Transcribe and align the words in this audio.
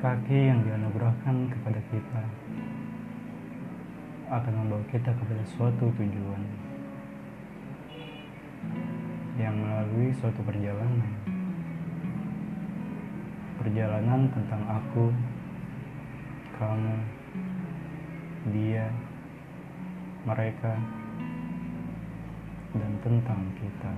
kaki 0.00 0.48
yang 0.48 0.64
dianugerahkan 0.64 1.52
kepada 1.52 1.76
kita 1.92 2.22
akan 4.32 4.54
membawa 4.64 4.80
kita 4.88 5.12
kepada 5.12 5.44
suatu 5.44 5.92
tujuan 5.92 6.40
yang 9.36 9.52
melalui 9.60 10.08
suatu 10.16 10.40
perjalanan 10.40 11.12
perjalanan 13.60 14.24
tentang 14.32 14.62
aku 14.72 15.12
kamu 16.56 16.96
dia 18.56 18.88
mereka 20.24 20.80
dan 22.72 22.92
tentang 23.04 23.42
kita. 23.60 23.92